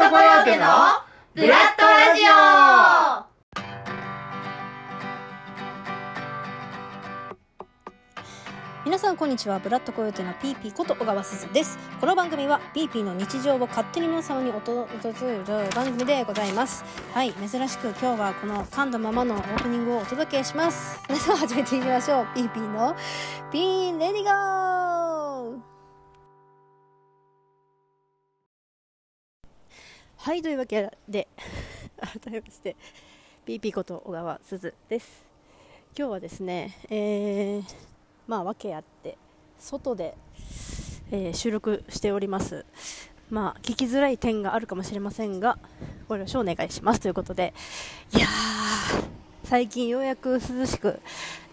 [0.00, 0.64] トコヨーテの
[1.34, 2.30] ブラッドラジオ。
[8.86, 9.58] 皆さんこんにちは。
[9.58, 11.78] ブラッドコヨーテのピーピーこと小川すずです。
[12.00, 15.44] この番組はピーピーの日常を勝手に皆様にお届けする
[15.76, 16.82] 番組でございます。
[17.12, 20.98] はい珍しく今日はこの噛んだままのオープニングをお届けします。
[21.08, 22.26] それでは始めていきましょう。
[22.34, 22.96] ピーピーの
[23.52, 25.09] Pれでぃごー。
[30.22, 31.28] はいというわけで
[31.98, 32.76] 改めまして
[33.46, 35.24] ピーピーこと小川すずです。
[35.96, 37.74] 今日はですねえー
[38.28, 39.16] まあ訳あって
[39.58, 40.14] 外で、
[41.10, 42.66] えー、収録しております。
[43.30, 45.58] まあ聞きづらい点があるかもしれませんが
[46.06, 47.00] ご了承お願いします。
[47.00, 47.54] ということで
[48.14, 49.04] いやー
[49.44, 51.00] 最近ようやく涼しく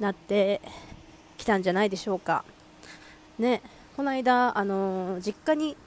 [0.02, 0.60] なって
[1.38, 2.44] きたんじゃないでしょうか。
[3.40, 3.62] ね
[3.96, 5.78] この間あのー、実家に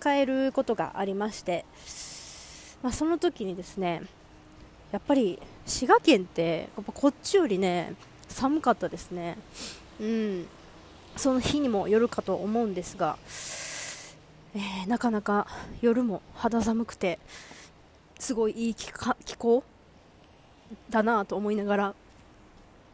[0.00, 1.64] 帰ることがありまして、
[2.84, 4.02] まあ、その時にですね
[4.92, 7.94] やっぱり滋賀県ってやっぱこっちよりね
[8.28, 9.38] 寒かったですね。
[9.98, 10.46] うん、
[11.16, 13.16] その日にもよるかと思うんですが、
[14.54, 15.46] えー、なかなか
[15.80, 17.18] 夜も肌寒くて
[18.18, 18.92] すごいいい気
[19.36, 19.64] 候
[20.90, 21.94] だなと思いながら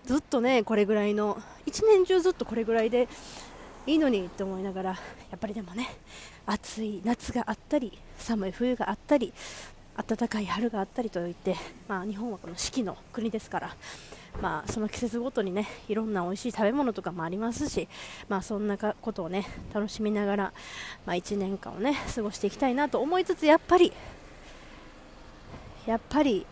[0.05, 3.09] ずっとねこれぐらいの一年中ずっとこれぐらいで
[3.87, 4.99] いいのにって思いながらや
[5.35, 5.89] っぱりでもね
[6.47, 9.33] 暑い夏があったり寒い冬があったり
[10.07, 11.57] 暖かい春があったりといって、
[11.89, 13.77] まあ、日本はこの四季の国ですから
[14.41, 17.89] まあ、その季節ごとにねいろんな美味しい食べ物とかもありますし、
[18.29, 20.53] まあ、そんなことをね楽しみながら、
[21.05, 23.93] まあ、1年間をね過ごしていきたいなと思いつつやっぱり
[25.87, 26.47] やっぱり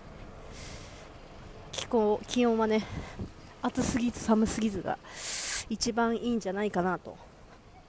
[1.73, 2.85] 気候気温はね
[3.63, 4.99] 暑すぎず寒すぎずが
[5.71, 7.17] 一番いいんじゃないかなと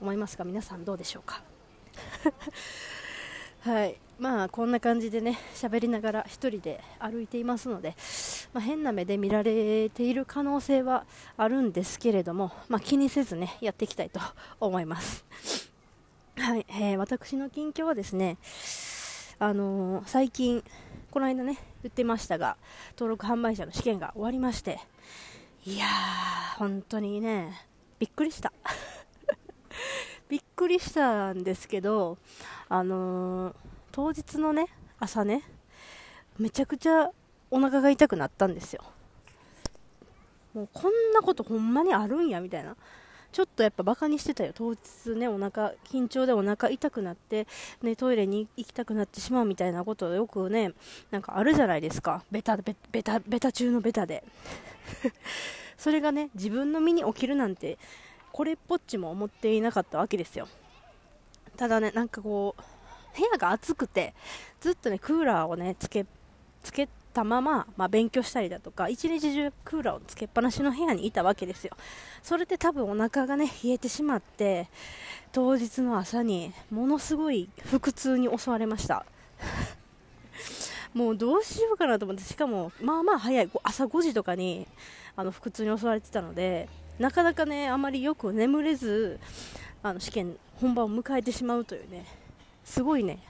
[0.00, 1.42] 思いますが皆さんどうでしょうか？
[3.60, 7.94] はいまあこんな感じでね喋りながら1人で歩いていますので、
[8.52, 11.04] まあ、変な目で見られている可能性は
[11.36, 14.20] あるんですけれども、まあ、気にせずねやっていきたいと
[14.60, 15.24] 思います。
[16.36, 18.38] はい、えー、私の近況はですね、
[19.38, 20.64] あのー、最近、
[21.10, 22.56] この間ね、言ってましたが、
[22.94, 24.80] 登録販売者の試験が終わりまして、
[25.66, 27.66] いやー、本当にね、
[27.98, 28.54] びっくりした。
[30.30, 32.16] びっくりしたんですけど、
[32.68, 33.54] あのー、
[33.90, 34.68] 当日のね、
[35.00, 35.42] 朝ね、
[36.38, 37.10] めちゃくちゃ
[37.50, 38.84] お腹が痛くなったんですよ。
[40.54, 42.76] もうこんなことほんまにあるんやみたいな。
[43.32, 44.52] ちょっとやっぱバカにしてたよ。
[44.54, 47.48] 当日ね、お腹、緊張でお腹痛くなって、
[47.82, 50.74] ね、トイレに行きたくなってしまうみたいなことよくね、
[51.10, 52.22] なんかあるじゃないですか。
[52.30, 54.22] ベタ、ベベタ、ベタ中のベタで。
[55.76, 57.78] それがね、自分の身に起きるなんて、
[58.40, 60.48] これっぽっちも思っていなかったわけですよ。
[61.58, 62.62] ただね、なんかこう、
[63.14, 64.14] 部屋が暑くて、
[64.62, 66.06] ずっとね、クーラーをね、つけ、
[66.62, 71.76] つけたまま、まあ、勉強したりだとか、一日中クーラーをつけっぱなしの部屋にいたわけですよ。
[72.22, 74.70] それで多分お腹がね、冷えてしまって、
[75.32, 79.04] 当日の朝にものすごい腹痛に襲われました。
[80.94, 84.66] もうどうしようかなと思って、しかも、まあまあ早い、朝5時とかに
[85.14, 89.18] あの腹痛に襲われてたので、なかなかね、あまりよく眠れず、
[89.82, 92.04] あの試験本番を迎えてしまうというね、
[92.62, 93.20] すごいね、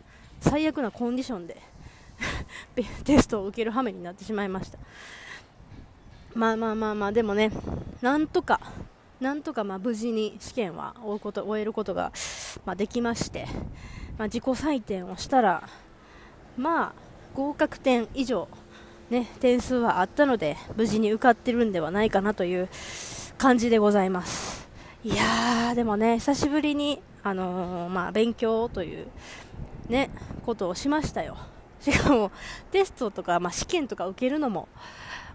[0.41, 1.57] 最悪なコンディションで
[3.05, 4.79] テストを受ける羽目になってしまいました。
[6.35, 7.53] まあまあまあまあ、でもね、
[8.03, 8.61] なんとか、
[9.21, 12.11] なんとかまあ無事に試験は終うこと終えることが、
[12.65, 13.47] まあ、できまして、
[14.19, 15.63] まあ、自己採点をしたら、
[16.57, 16.93] まあ、
[17.35, 18.49] 合格点以上、
[19.11, 22.69] ね、点数はあったので、無事に受かってるんではないかなという
[23.41, 24.69] 感じでございます。
[25.03, 29.07] いやー、でもね、久しぶりに、あのー、まあ、勉強という、
[29.89, 30.11] ね、
[30.45, 31.39] ことをしましたよ。
[31.81, 32.33] しかも、
[32.71, 34.69] テストとか、まあ、試験とか受けるのも、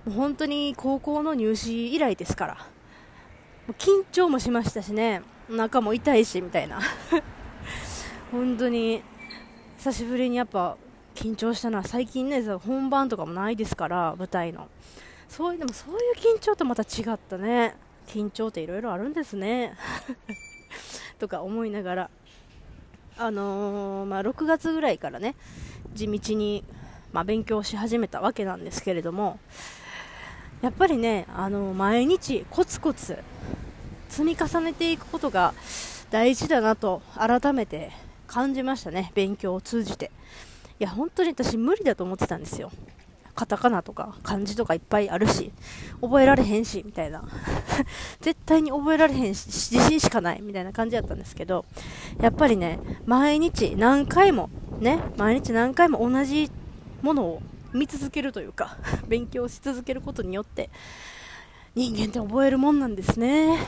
[0.05, 2.57] もう本当に高校の入試以来ですから、
[3.79, 6.79] 緊張もしましたしね、お腹も痛いし、みたいな。
[8.31, 9.01] 本当に、
[9.79, 10.77] 久しぶりにやっぱ、
[11.15, 14.67] 緊張したのは最近ね、本番とかもないですから、舞台の。
[15.27, 17.83] そういう、でもそういう緊張とまた違ったね。
[18.07, 19.75] 緊張っていろいろあるんですね。
[21.19, 22.09] とか思いながら。
[23.17, 25.35] あのー、まあ、6月ぐらいからね、
[25.93, 26.65] 地道に、
[27.13, 29.39] まあ、勉強し始めたわけなんですけれども、
[30.61, 33.17] やっぱりね、あの毎日コツコツ
[34.09, 35.53] 積み重ねていくことが
[36.09, 37.91] 大事だなと改めて
[38.27, 40.11] 感じましたね、勉強を通じて。
[40.79, 42.71] いや、本当に私無理だと思ってたんですよ。
[43.35, 45.51] カタカナとか漢字とかいっぱいあるし、
[46.01, 47.23] 覚えられへんし、みたいな。
[48.21, 51.65] 絶対に覚えられへんし、自信しかない、みたいな感じだったんですけど、
[52.21, 54.49] やっぱりね、毎日何回も、
[54.79, 56.49] ね、毎日何回も同じ
[57.01, 57.41] ものを
[57.73, 58.77] 見続けるというか、
[59.07, 60.69] 勉強し続けることによって、
[61.75, 63.67] 人間って覚えるもんなんですね。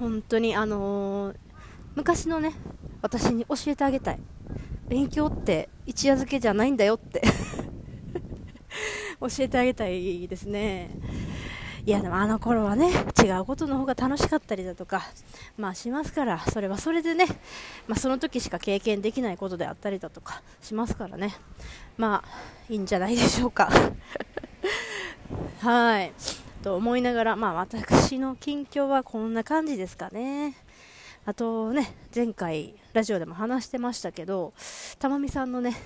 [0.00, 1.36] 本当に、あのー、
[1.94, 2.52] 昔のね、
[3.00, 4.18] 私に教えてあげたい。
[4.88, 7.22] 勉強って一夜漬けじゃないんだよって
[9.20, 10.90] 教えてあげたいですね。
[11.86, 12.90] いやでもあの頃はね
[13.22, 15.02] 違うことの方が楽しかったりだとか
[15.56, 17.26] まあしますからそれはそれでね、
[17.86, 21.36] まあ、その時しか経験できないことであったりだとかしますからね。
[21.96, 22.28] まあ
[22.68, 23.70] いいんじゃないでしょうか。
[25.62, 26.12] はい。
[26.64, 30.56] と思いながらまあ私の近況はこんな感じですかね。
[31.24, 34.54] あとね前回ラジオでも話してましたけど
[34.98, 35.76] た美さんのね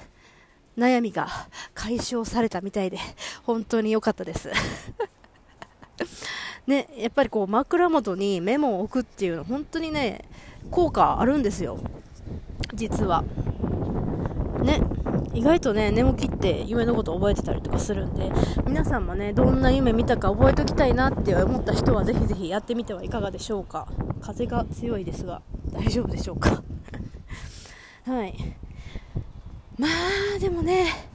[0.80, 1.28] 悩みが
[1.74, 2.98] 解消されたみたいで
[3.42, 4.50] 本当に良かったです。
[6.66, 10.24] ね、やっぱりこう枕元にメモを置くっていうの本当にね
[10.70, 11.78] 効果あるんですよ。
[12.74, 13.24] 実は。
[14.62, 14.80] ね
[15.32, 18.30] 意外とね寝起きって夢のこと覚えてたりとかするんで
[18.66, 23.86] 皆さんもねどんな夢見たか覚えておきたいなって思った人はぜひぜひやってみてはいかがでしょうか。
[24.20, 25.42] 風が強いですが
[25.72, 26.62] 大丈夫でしょうか。
[28.06, 28.34] はい。
[29.80, 29.88] ま
[30.36, 31.08] あでもね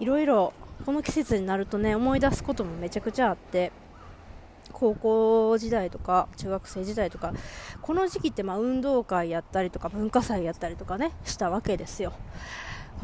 [0.00, 0.54] いろいろ
[0.86, 3.72] この季節になるとね思い出すこともめちゃくちゃあって
[4.72, 7.34] 高校時代とか中学生時代とか
[7.82, 12.14] この時期ってま運動会やったりとか文化祭やったりとかねしたわけですよ。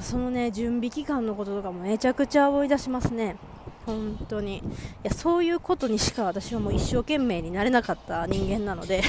[0.00, 3.36] そのね準備期間のこととかもめちゃくちゃ思い出しますね。
[3.84, 4.58] 本当に。
[4.58, 4.62] い
[5.02, 9.02] やそういうことにしか私はもう一生懸命になれなかった人間なので。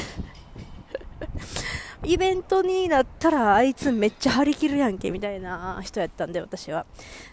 [2.07, 6.85] イベントになったらあいつめっちゃ張り切るやんけみたいな人やったんで私は。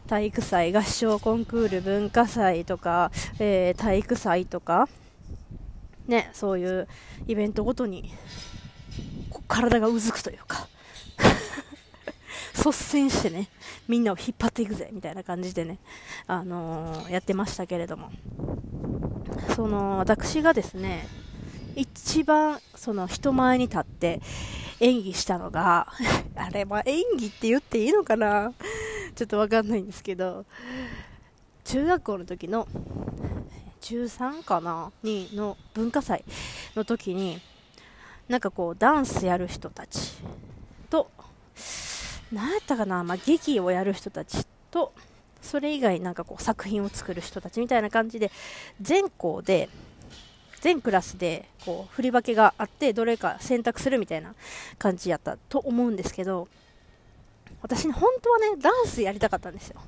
[0.08, 4.88] 体育祭合唱コンクール文化祭とか、えー、体育祭とか
[6.08, 6.88] ねそういう
[7.28, 8.12] イベントごとに
[9.46, 10.66] 体がうずくというか
[12.58, 13.48] 率先してね
[13.86, 15.78] みんなを引っ張っていくぜみたいな感じでね、
[16.26, 18.10] あのー、やってましたけれども。
[19.54, 21.06] その私がですね
[21.76, 24.20] 一番その人前に立って
[24.80, 25.86] 演技したのが、
[26.36, 28.52] あれ、まあ、演技って言っていいのかな？
[29.14, 30.44] ちょっとわかんないんですけど、
[31.64, 32.66] 中学校の時の、
[33.80, 34.92] 中3かな？
[35.02, 36.24] にの文化祭
[36.74, 37.40] の時に、
[38.28, 40.14] なんかこう、ダンスやる人たち
[40.90, 41.10] と、
[42.32, 44.92] 何やったかな、まあ、劇をやる人たちと、
[45.40, 48.32] それ以外なんかこう作品を作る人たちみたいな感じで
[48.80, 49.68] 全校で
[50.64, 54.34] 全クラスでこう振り分けがあってどれか選択するみたいな
[54.78, 56.48] 感じやったと思うんですけど
[57.60, 59.78] 私ね本当はねダンスやりたかったんですよ。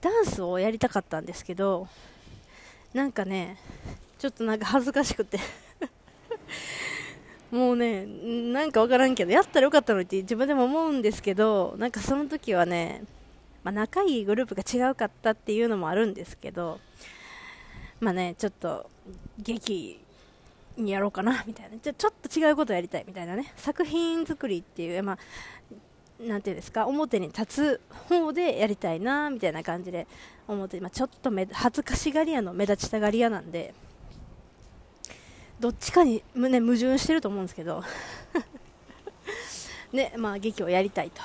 [0.00, 1.88] ダンスをやりたかったんですけど
[2.94, 3.58] なんかね
[4.20, 5.40] ちょっとなんか恥ずかしくて。
[7.50, 13.02] もうねなんかわからんけどやったらよかったのにって自分でも思うんですけどなんかその時はね、
[13.64, 16.78] まあ、仲いいグループが違うかったっていうのもあるんですけど
[17.98, 18.88] まあねちょっと
[19.38, 20.00] 劇
[20.76, 21.78] にやろうかなみたいな。
[21.78, 23.52] じゃちょっと違うことやりたいみたいなね。
[23.56, 25.18] 作品作りっていうまあ
[26.22, 30.06] なんていうんですか表に立つ方でやりたいなみたいな感じで
[30.46, 33.74] 思って、まあ、ちょっとめ恥ずかしがり屋の目立ちたがり屋なんで
[35.58, 37.82] どっちかに胸矛盾してると思うんですけど。
[39.92, 41.20] ねまあ劇をやりたいと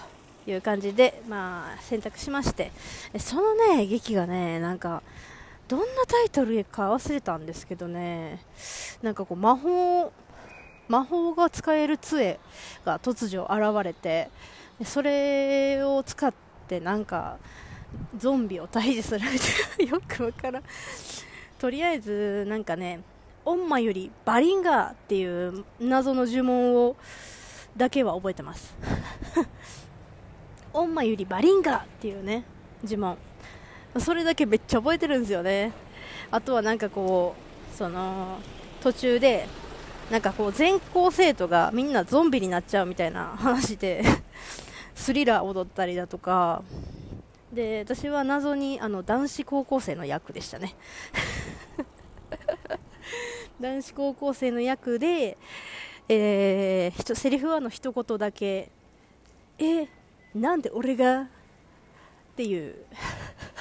[0.50, 2.72] いう感じで、まあ、選択しまして。
[3.18, 5.02] そのね劇がねなんか
[5.68, 8.40] どんなタイトルか忘れたんですけどね。
[9.02, 10.14] なんかこう魔法
[10.88, 12.40] 魔法が使える杖
[12.86, 14.30] が突如現れて
[14.86, 16.34] それを使っ
[16.68, 17.38] てなんか
[18.18, 19.92] ゾンビを退治するみたいな。
[19.98, 20.64] よくわからん。
[21.60, 23.02] とりあえずなんかね
[23.44, 26.96] オンマよりバリンガーっていう謎の呪文を
[27.76, 28.74] だけは覚えてます。
[30.74, 32.46] オンマよりバリンガーっていうね
[32.86, 33.18] 呪文。
[34.00, 35.72] それだけめっちゃ覚えてるんですよね。
[36.32, 37.36] あとはなんかこ
[37.74, 38.40] うその
[38.82, 39.48] 途中で
[40.12, 44.04] なんかこう全校生徒がみんなゾンビになっちゃうみたいな話で
[44.96, 46.64] スリラー踊ったりだとか。
[47.52, 50.76] で私は謎にあの男子高校生の役でしたね。
[53.60, 55.38] 男子高校生の役で、
[56.10, 58.70] えー、セリフはの一言だけ
[59.58, 59.88] 「え
[60.36, 61.28] なんで俺が?」っ
[62.36, 62.76] ていう。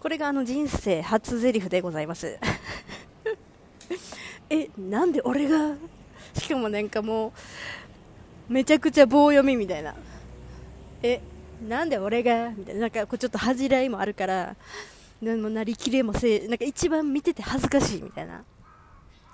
[0.00, 2.38] これがあの人生初台詞でございます。
[4.48, 5.76] えなんで俺が？
[6.34, 7.34] しかもなんかも
[8.48, 9.94] うめちゃくちゃ棒読みみたいな。
[11.02, 11.20] え
[11.68, 12.50] なんで俺が？
[12.50, 12.80] みたいな。
[12.80, 14.56] なんかこうちょっと恥じらいもあるから
[15.20, 18.42] でもなりきれもせなんか一番見てて恥ずかしいみたいな。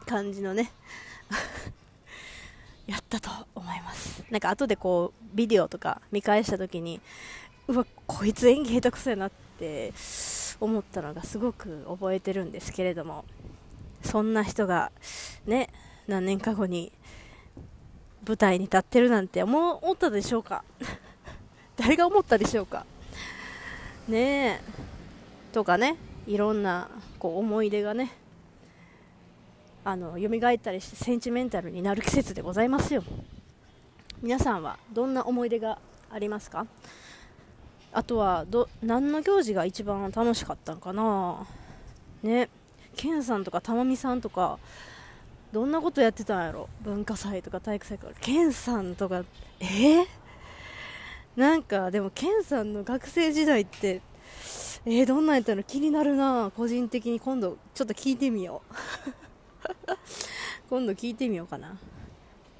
[0.05, 0.71] 感じのね。
[2.87, 4.25] やったと思います。
[4.31, 7.01] なんか後でこうビデオとか見返した時に
[7.69, 9.93] うわこいつ演技下手くそやなって
[10.61, 13.25] 思ったのがすごく覚えてるんですけれども
[14.03, 14.91] そんな人が
[15.47, 15.69] ね
[16.07, 16.93] 何年か後に
[18.27, 20.65] 舞台に立ってるなんて思ったでしょうか？
[21.77, 22.85] 誰が思ったでしょうか？
[24.09, 24.61] ねえ。
[25.53, 25.97] とかね
[26.27, 28.13] いろんなこう思い出がね
[29.85, 33.03] あの蘇ったりしてセンチメンタルになる季節でございますよ。
[34.23, 35.79] 皆さんはどんな思い出が
[36.11, 36.67] ありますか？
[37.97, 41.47] あとはど何の行事が一番楽しかったんかな？
[42.23, 42.50] ね。
[42.95, 44.59] ケンさんとかたまみさんとか
[45.50, 46.69] どんなことやってたんやろ？
[46.83, 48.12] 文化祭とか体育祭とか。
[48.21, 49.25] ケンさんとか
[49.61, 50.03] え？
[50.03, 50.07] ー、
[51.37, 54.03] なんかでもケンさんの学生時代って
[54.85, 56.53] えー、どんなんやったの気になるな。
[56.55, 57.19] 個人的に。
[57.19, 58.75] 今度ちょっと聞いてみよう。
[60.69, 61.79] 今度聞いてみようかな。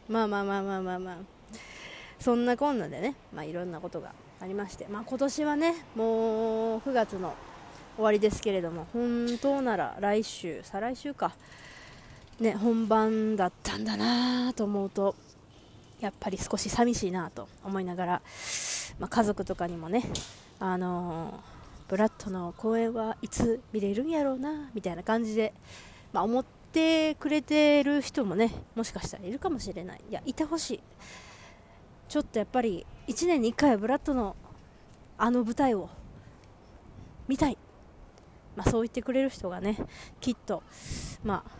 [0.09, 1.17] まあまあまあまあまあまあ。
[2.19, 4.15] そんなこんなでね、まあ、いろんなことが。
[4.41, 7.35] ありまして、まあ、今年はねもう9月の
[7.97, 11.35] 終わりですけれども本当なら来週再来週か。
[12.41, 15.15] ね本番だったんだなと思うと
[16.01, 18.23] やっぱり少し寂しいなと思いながら、
[18.99, 20.03] まあ、家族とかにもね
[20.59, 25.55] あのー、ブラッドの公演はいつ見れるんやろうなみたいな感じで、
[26.13, 30.01] まあ、思ってくれてる人もねもしかしたらいるかもしれない。
[30.11, 30.81] いやいてほしい。
[32.09, 34.37] ちょっとやっぱり1年に1回ブラッドの
[35.19, 35.89] あの舞台を
[37.27, 37.57] 見たい、
[38.55, 39.79] まあ、そう言ってくれる人がね
[40.21, 40.63] きっと、
[41.25, 41.51] まあ、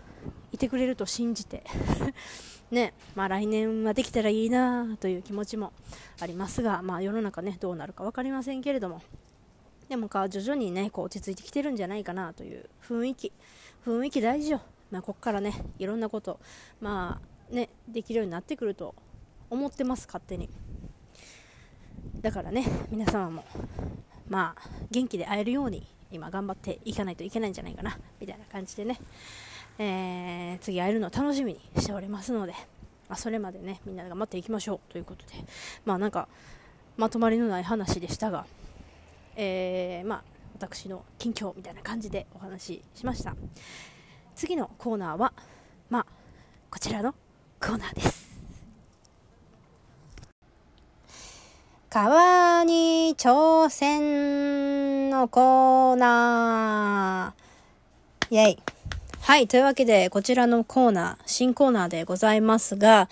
[0.53, 1.65] いてくれると信じて
[2.71, 5.73] ねまあ、来年はできたらいいなという気持ちも
[6.21, 9.03] ありますが、まあ、世の中ねどうなるか分かりませんけれども。
[9.89, 13.33] でもか徐々にねこう落ち着いてきてるんじゃないかなという雰囲気。
[13.85, 16.41] 雰囲気大事よ、まあ、ここからねいろんなこと
[16.81, 18.97] まあねできるようになってくると
[19.49, 20.51] 思ってます勝手に。
[22.21, 23.45] だからね皆様も
[24.29, 28.99] まあ元気で会えるように今頑張っていかないといけないんじゃないかなみたいな感じでね、
[29.79, 32.53] えー、次会えるのを楽しみにしておりますので、
[33.09, 35.33] まあ、それまでねみんなで頑張っていきましょうということで
[35.85, 36.29] まあなんか
[36.97, 38.47] まとまりのない話でしたが、
[39.37, 40.23] えー、まあ
[40.55, 43.37] 私の近況みたいな感じでお話ししました。
[44.35, 45.33] 次のコーナーは
[45.91, 46.07] まあ
[46.71, 47.15] こちらの
[47.61, 48.26] コーナーです。
[51.99, 58.35] 川に挑戦のコーナー。
[58.35, 58.59] イェイ。
[59.23, 59.49] はい。
[59.49, 63.09] というわけで、こちらのコーナー、新コーナーでございますが、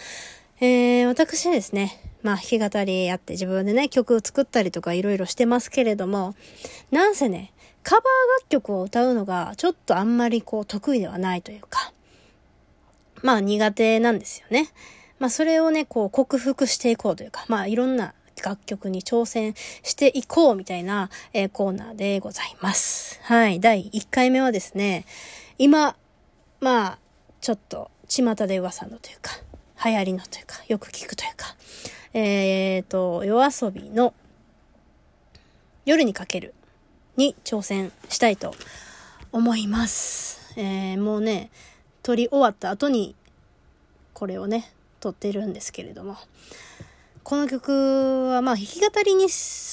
[0.60, 6.34] えー、私ですね、まあ、弾き語りやって自分でね、曲を作ったりとかいろいろしてますけれども、
[6.90, 8.04] なんせね、カバー
[8.42, 11.94] 楽曲を歌うのがちょっとあんまりこう得意ではないというか、
[13.22, 14.68] まあ苦手なんですよね。
[15.18, 18.12] まあそれをね、こう克服していこうというか、まあいろんな
[18.44, 23.18] 楽曲に挑戦していこうみたいな、えー、コーナーでございます。
[23.22, 23.58] はい。
[23.60, 25.06] 第1回目はですね、
[25.56, 25.96] 今、
[26.60, 26.98] まあ、
[27.40, 29.32] ちょっと、巷で噂のというか、
[29.84, 31.56] 流行りのというか、よく聞くというか、
[32.12, 34.12] えっ、ー、と、夜遊びの
[35.86, 36.54] 夜にかける
[37.16, 38.54] に挑戦したいと
[39.32, 40.54] 思います。
[40.56, 41.50] えー、もうね、
[42.02, 43.14] 撮り終わった後に
[44.12, 44.70] これをね、
[45.00, 46.16] 撮ってるんですけれども、
[47.24, 49.28] この曲はまあ弾き語りに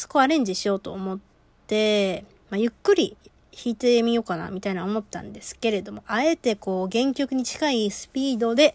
[0.07, 1.19] こうアレンジしようと思っ
[1.67, 3.17] て、まあ、ゆっくり
[3.51, 8.73] 弾いてみようかなみたいな思ったんですけれども、あえてこう原曲に近いスピードで、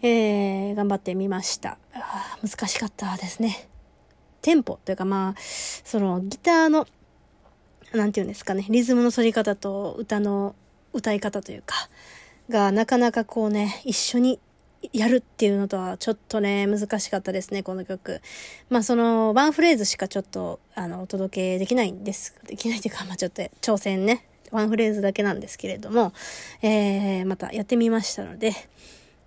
[0.00, 1.76] えー、頑張ってみました。
[1.92, 3.68] あ難しかったですね。
[4.42, 6.86] テンポというかまあ、そのギターの、
[7.92, 10.54] なんていうんですかね、リズムの取り方と歌の
[10.92, 11.74] 歌い方というか、
[12.48, 14.38] がなかなかこうね、一緒に
[14.92, 18.20] やるっていうのとはちょっとね、難しかったですね、この曲。
[18.68, 22.34] まあその、ワンフレーズしかちょっと、あの、お届けできないんです。
[22.46, 26.12] できないというか、まあちょっと挑戦ね、ワンフレーズだけなんですけれども、
[26.62, 28.52] えー、またやってみましたので、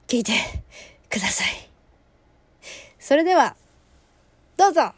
[0.07, 0.33] 聞いて
[1.09, 1.69] ください。
[2.99, 3.55] それでは、
[4.57, 4.93] どうぞ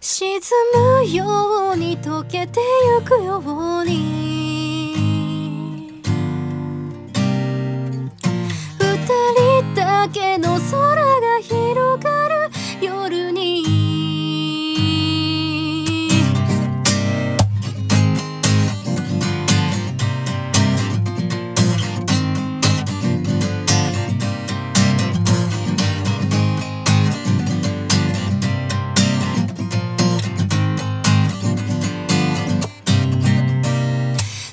[0.00, 0.40] 沈
[1.02, 2.60] むように溶けて
[3.00, 4.45] ゆくように
[9.06, 13.62] 人だけの空が広がる夜に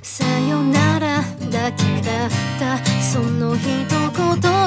[0.04, 2.30] 「さよならだけだ」
[2.64, 2.78] た。
[3.02, 3.90] その一言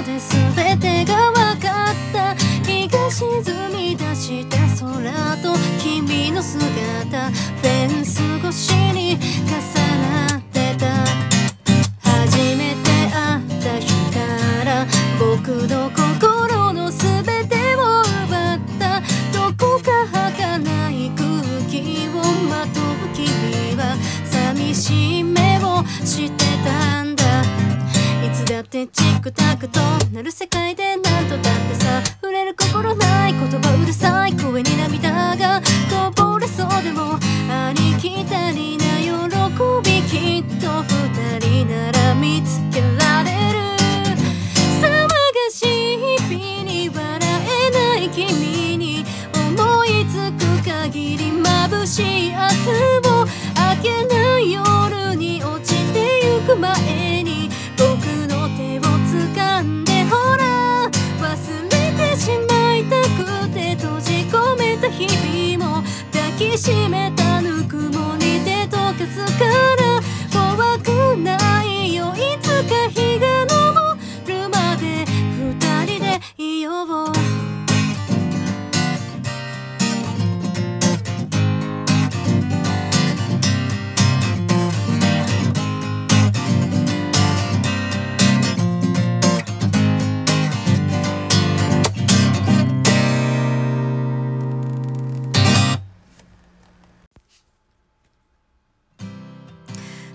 [0.04, 0.18] で
[0.54, 2.34] 全てが分かった。
[2.64, 3.42] 日が沈
[3.74, 7.30] み出した空と君の姿。
[7.30, 9.56] フェンス越しに重
[10.02, 10.86] なってた。
[12.10, 14.86] 初めて会った日から
[15.18, 15.90] 僕の
[28.76, 29.80] てチクタクと
[30.12, 31.15] なる世界でな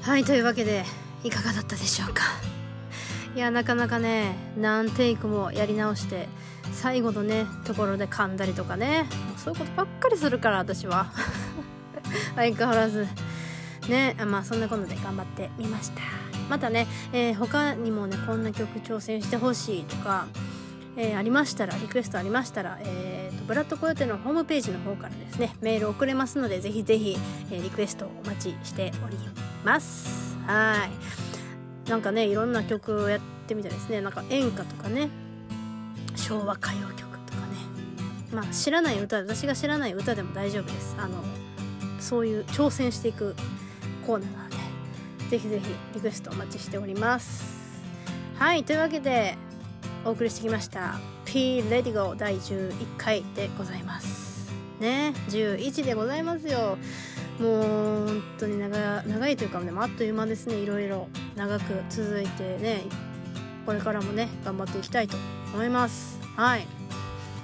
[0.02, 0.84] はいというわけで
[1.24, 2.24] いかがだったでしょうか？
[3.36, 6.28] いやなかなかね何テイクもやり直して
[6.74, 9.06] 最後のねところで噛んだりとかね。
[9.38, 11.12] そういうことばっかりするから私は。
[12.36, 13.08] 相変わらず
[13.90, 16.02] ねまあそんなことで頑張ってみました。
[16.50, 20.26] またね、えー他にもねこんな曲挑戦してほしいとか
[20.98, 27.18] えーありましたらリクエストありましたら、えーとブラッドコヨテのホームページの方からですねメール送れますのでぜひぜひ、
[27.52, 29.51] えーリクエストお待ちしております。
[29.64, 30.38] ます。
[30.48, 30.88] は
[31.86, 31.90] い。
[31.90, 34.02] なんかねいろんな曲をやってみたいですね。
[34.02, 35.10] なんか演歌とかね。
[36.16, 37.56] 昭和歌謡曲とかね。
[38.34, 40.96] まあ知らない歌私が知らない歌でも大丈夫です。
[40.98, 41.24] あの
[42.00, 43.36] そういう挑戦していく
[44.06, 44.56] コーナーなので。
[45.30, 47.62] ぜひぜひリクエストお待ちしております。
[48.38, 48.64] はい。
[48.64, 49.38] というわけで
[50.04, 54.52] お送りしてきました P レディゴ第11回でございます。
[54.80, 55.14] ね。
[55.30, 56.78] 11でございますよ。
[57.40, 62.84] もう本当に長長いというかでもあっという間ですねいろいろ長く続いてね
[63.66, 65.18] これからもね頑張っていきたいと
[65.54, 66.20] 思います。
[66.36, 66.68] はい。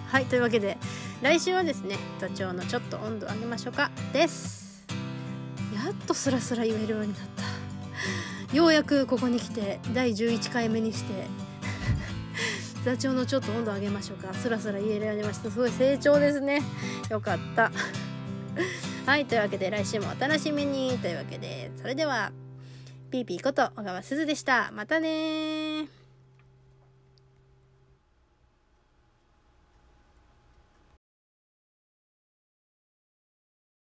[0.08, 0.26] はい。
[0.26, 0.78] というわけで
[1.22, 3.92] 来週はですね座長のちょっと温度上げましょうか。
[4.14, 4.86] です。
[5.74, 7.22] やっとスラスラ言えるようになっ
[8.50, 8.56] た。
[8.56, 11.28] ようやくここに来て第11回目にして
[12.86, 14.34] 座長のちょっと温度上げましょうか。
[14.34, 15.52] スラスラ言えるようになりました。
[15.52, 16.62] すごい成長ですね。
[17.10, 17.72] よかった。
[19.08, 20.98] はいというわけで来週もお楽しみに。
[20.98, 22.34] というわけでそれでは
[23.10, 24.70] ピーピーこと小川すずでした。
[24.74, 25.67] またね